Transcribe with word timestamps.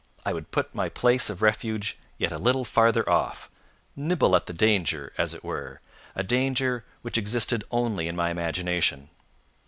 I 0.25 0.33
would 0.33 0.49
put 0.49 0.73
my 0.73 0.89
place 0.89 1.29
of 1.29 1.43
refuge 1.43 1.99
yet 2.17 2.31
a 2.31 2.39
little 2.39 2.65
farther 2.65 3.07
off, 3.07 3.51
nibble 3.95 4.35
at 4.35 4.47
the 4.47 4.51
danger, 4.53 5.13
as 5.15 5.35
it 5.35 5.43
were 5.43 5.79
a 6.15 6.23
danger 6.23 6.83
which 7.03 7.19
existed 7.19 7.63
only 7.69 8.07
in 8.07 8.15
my 8.15 8.31
imagination. 8.31 9.11